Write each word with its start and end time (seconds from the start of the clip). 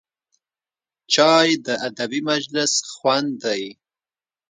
چای 1.13 1.49
د 1.65 1.67
ادبي 1.87 2.19
مجلس 2.31 2.73
خوند 2.93 3.29
دی 3.43 3.63